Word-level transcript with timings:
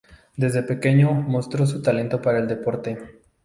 Desde 0.35 0.63
pequeño 0.63 1.11
mostró 1.13 1.67
su 1.67 1.83
talento 1.83 2.23
por 2.23 2.35
el 2.35 2.47
deporte. 2.47 3.19